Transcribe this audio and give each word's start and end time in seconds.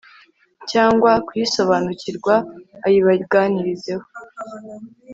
cyangwa 0.71 1.11
kuyisobanukirwa 1.27 2.35
ayibaganirizeho 2.87 4.05